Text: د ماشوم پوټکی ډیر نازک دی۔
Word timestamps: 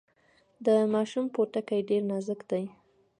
د 0.65 0.67
ماشوم 0.93 1.25
پوټکی 1.33 1.79
ډیر 1.89 2.01
نازک 2.09 2.39
دی۔ 2.49 2.63